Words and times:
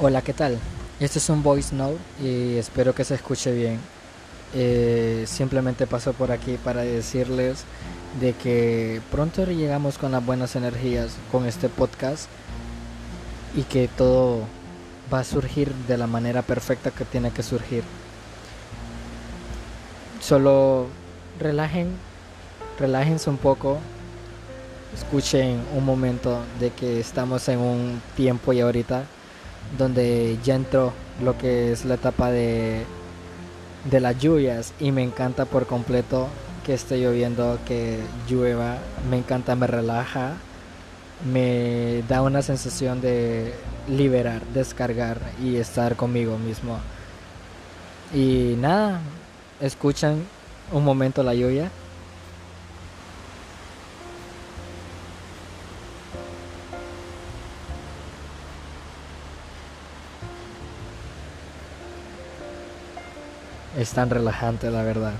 Hola, 0.00 0.22
¿qué 0.22 0.32
tal? 0.32 0.60
Este 1.00 1.18
es 1.18 1.28
un 1.28 1.42
voice 1.42 1.74
note 1.74 1.98
y 2.22 2.56
espero 2.56 2.94
que 2.94 3.02
se 3.02 3.16
escuche 3.16 3.52
bien. 3.52 3.80
Eh, 4.54 5.24
simplemente 5.26 5.88
paso 5.88 6.12
por 6.12 6.30
aquí 6.30 6.56
para 6.56 6.82
decirles 6.82 7.64
de 8.20 8.32
que 8.34 9.00
pronto 9.10 9.44
llegamos 9.44 9.98
con 9.98 10.12
las 10.12 10.24
buenas 10.24 10.54
energías 10.54 11.16
con 11.32 11.46
este 11.46 11.68
podcast 11.68 12.28
y 13.56 13.62
que 13.62 13.88
todo 13.88 14.42
va 15.12 15.18
a 15.18 15.24
surgir 15.24 15.74
de 15.88 15.98
la 15.98 16.06
manera 16.06 16.42
perfecta 16.42 16.92
que 16.92 17.04
tiene 17.04 17.32
que 17.32 17.42
surgir. 17.42 17.82
Solo 20.20 20.86
relajen, 21.40 21.90
relájense 22.78 23.30
un 23.30 23.36
poco, 23.36 23.78
escuchen 24.94 25.60
un 25.76 25.84
momento 25.84 26.38
de 26.60 26.70
que 26.70 27.00
estamos 27.00 27.48
en 27.48 27.58
un 27.58 28.00
tiempo 28.14 28.52
y 28.52 28.60
ahorita 28.60 29.04
donde 29.76 30.38
ya 30.44 30.54
entró 30.54 30.92
lo 31.22 31.36
que 31.36 31.72
es 31.72 31.84
la 31.84 31.94
etapa 31.94 32.30
de, 32.30 32.84
de 33.90 34.00
las 34.00 34.18
lluvias 34.18 34.72
y 34.80 34.92
me 34.92 35.02
encanta 35.02 35.44
por 35.44 35.66
completo 35.66 36.28
que 36.64 36.74
esté 36.74 36.98
lloviendo, 36.98 37.58
que 37.66 37.98
llueva, 38.28 38.76
me 39.10 39.18
encanta, 39.18 39.56
me 39.56 39.66
relaja, 39.66 40.34
me 41.32 42.02
da 42.08 42.22
una 42.22 42.42
sensación 42.42 43.00
de 43.00 43.54
liberar, 43.88 44.42
descargar 44.54 45.18
y 45.42 45.56
estar 45.56 45.96
conmigo 45.96 46.38
mismo. 46.38 46.78
Y 48.14 48.54
nada, 48.58 49.00
escuchan 49.60 50.22
un 50.72 50.84
momento 50.84 51.22
la 51.22 51.34
lluvia. 51.34 51.70
Es 63.76 63.90
tan 63.90 64.10
relajante, 64.10 64.70
la 64.70 64.82
verdad. 64.82 65.12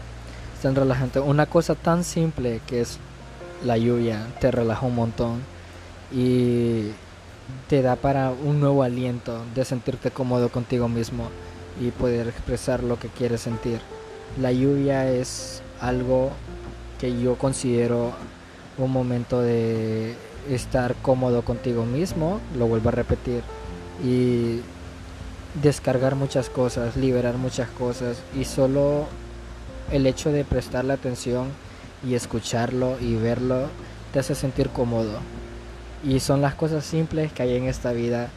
Es 0.54 0.62
tan 0.62 0.74
relajante. 0.74 1.20
Una 1.20 1.46
cosa 1.46 1.74
tan 1.74 2.04
simple 2.04 2.60
que 2.66 2.80
es 2.80 2.98
la 3.64 3.76
lluvia 3.76 4.26
te 4.40 4.50
relaja 4.50 4.86
un 4.86 4.94
montón 4.94 5.42
y 6.12 6.90
te 7.68 7.82
da 7.82 7.96
para 7.96 8.30
un 8.30 8.60
nuevo 8.60 8.82
aliento 8.82 9.42
de 9.54 9.64
sentirte 9.64 10.10
cómodo 10.10 10.48
contigo 10.50 10.88
mismo 10.88 11.28
y 11.80 11.90
poder 11.90 12.28
expresar 12.28 12.82
lo 12.82 12.98
que 12.98 13.08
quieres 13.08 13.42
sentir. 13.42 13.80
La 14.40 14.52
lluvia 14.52 15.10
es 15.10 15.62
algo 15.80 16.30
que 16.98 17.20
yo 17.20 17.36
considero 17.36 18.12
un 18.76 18.90
momento 18.90 19.40
de 19.40 20.14
estar 20.48 20.94
cómodo 21.02 21.42
contigo 21.42 21.84
mismo, 21.84 22.40
lo 22.56 22.66
vuelvo 22.66 22.88
a 22.88 22.92
repetir, 22.92 23.42
y 24.04 24.60
descargar 25.62 26.14
muchas 26.14 26.50
cosas, 26.50 26.96
liberar 26.96 27.36
muchas 27.36 27.68
cosas 27.70 28.18
y 28.38 28.44
solo 28.44 29.06
el 29.90 30.06
hecho 30.06 30.30
de 30.30 30.44
prestarle 30.44 30.92
atención 30.92 31.48
y 32.06 32.14
escucharlo 32.14 32.96
y 33.00 33.16
verlo 33.16 33.68
te 34.12 34.20
hace 34.20 34.34
sentir 34.34 34.70
cómodo. 34.70 35.18
Y 36.04 36.20
son 36.20 36.40
las 36.40 36.54
cosas 36.54 36.84
simples 36.84 37.32
que 37.32 37.42
hay 37.42 37.56
en 37.56 37.64
esta 37.64 37.92
vida 37.92 38.28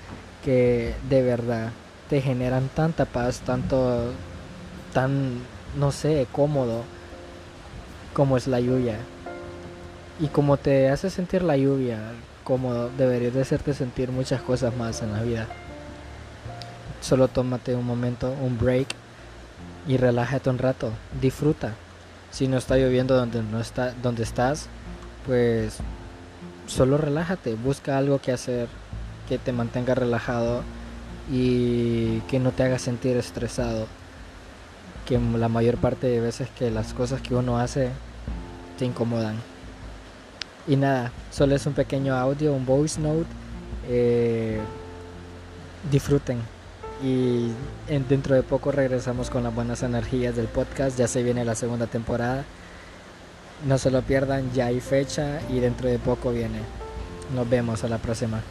que 0.43 0.95
de 1.09 1.21
verdad 1.21 1.71
te 2.09 2.21
generan 2.21 2.69
tanta 2.73 3.05
paz, 3.05 3.41
tanto, 3.41 4.11
tan, 4.93 5.39
no 5.77 5.91
sé, 5.91 6.27
cómodo 6.31 6.83
como 8.13 8.37
es 8.37 8.47
la 8.47 8.59
lluvia. 8.59 8.97
Y 10.19 10.27
como 10.27 10.57
te 10.57 10.89
hace 10.89 11.09
sentir 11.09 11.43
la 11.43 11.57
lluvia 11.57 11.99
cómodo, 12.43 12.89
deberías 12.97 13.33
de 13.33 13.41
hacerte 13.41 13.73
sentir 13.73 14.11
muchas 14.11 14.41
cosas 14.41 14.75
más 14.75 15.01
en 15.01 15.13
la 15.13 15.21
vida. 15.21 15.47
Solo 17.01 17.27
tómate 17.27 17.75
un 17.75 17.85
momento, 17.85 18.31
un 18.41 18.59
break 18.59 18.87
y 19.87 19.97
relájate 19.97 20.51
un 20.51 20.59
rato, 20.59 20.91
disfruta. 21.19 21.73
Si 22.29 22.47
no 22.47 22.57
está 22.57 22.77
lloviendo 22.77 23.15
donde 23.15 23.41
no 23.41 23.59
está 23.59 23.93
donde 24.03 24.21
estás, 24.21 24.67
pues 25.25 25.77
solo 26.67 26.99
relájate, 26.99 27.55
busca 27.55 27.97
algo 27.97 28.19
que 28.19 28.31
hacer 28.31 28.67
que 29.27 29.39
te 29.39 29.51
mantenga 29.51 29.95
relajado 29.95 30.61
y 31.31 32.19
que 32.21 32.39
no 32.39 32.51
te 32.51 32.63
haga 32.63 32.77
sentir 32.77 33.17
estresado. 33.17 33.87
Que 35.07 35.19
la 35.19 35.49
mayor 35.49 35.77
parte 35.77 36.05
de 36.05 36.21
veces 36.21 36.49
que 36.57 36.69
las 36.69 36.93
cosas 36.93 37.19
que 37.21 37.33
uno 37.33 37.57
hace 37.57 37.89
te 38.77 38.85
incomodan. 38.85 39.35
Y 40.67 40.75
nada, 40.75 41.11
solo 41.31 41.55
es 41.55 41.65
un 41.65 41.73
pequeño 41.73 42.15
audio, 42.15 42.53
un 42.53 42.67
voice 42.67 43.01
note. 43.01 43.25
Eh, 43.89 44.61
disfruten 45.91 46.37
y 47.03 47.51
dentro 47.87 48.35
de 48.35 48.43
poco 48.43 48.71
regresamos 48.71 49.29
con 49.29 49.43
las 49.43 49.53
buenas 49.53 49.83
energías 49.83 50.35
del 50.35 50.47
podcast, 50.47 50.97
ya 50.97 51.07
se 51.07 51.23
viene 51.23 51.45
la 51.45 51.55
segunda 51.55 51.87
temporada. 51.87 52.45
No 53.65 53.77
se 53.77 53.91
lo 53.91 54.01
pierdan, 54.01 54.51
ya 54.53 54.67
hay 54.67 54.79
fecha 54.79 55.39
y 55.49 55.59
dentro 55.59 55.89
de 55.89 55.99
poco 55.99 56.31
viene. 56.31 56.59
Nos 57.35 57.49
vemos 57.49 57.83
a 57.83 57.87
la 57.87 57.97
próxima. 57.97 58.41